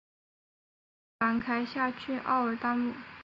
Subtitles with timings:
[0.03, 0.09] 生于
[1.31, 2.91] 兰开夏郡奥尔德姆。